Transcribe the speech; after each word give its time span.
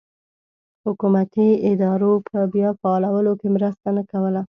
حکومتي 0.85 1.47
ادارو 1.69 2.11
په 2.29 2.39
بیا 2.53 2.69
فعالولو 2.81 3.33
کې 3.39 3.47
مرسته 3.55 3.87
نه 3.97 4.03
کوله. 4.11 4.39